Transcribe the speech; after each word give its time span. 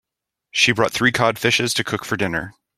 She 0.49 0.71
bought 0.71 0.91
three 0.93 1.11
cod 1.11 1.37
fishes 1.37 1.75
to 1.75 1.83
cook 1.83 2.05
for 2.05 2.17
dinner. 2.17 2.55